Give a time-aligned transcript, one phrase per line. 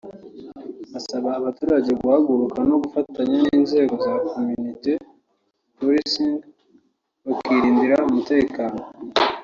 [0.97, 4.93] asaba abaturage guhaguruka no gufatanya n’inzego za Community
[5.77, 6.35] Policing
[7.27, 8.81] bakirindira umutekeno